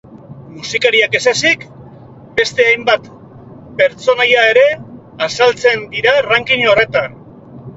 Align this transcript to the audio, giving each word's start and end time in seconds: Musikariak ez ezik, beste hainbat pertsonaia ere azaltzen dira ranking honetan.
Musikariak 0.53 1.17
ez 1.19 1.25
ezik, 1.31 1.65
beste 2.39 2.65
hainbat 2.69 3.05
pertsonaia 3.83 4.47
ere 4.55 4.65
azaltzen 5.27 5.85
dira 5.95 6.17
ranking 6.31 6.67
honetan. 6.75 7.21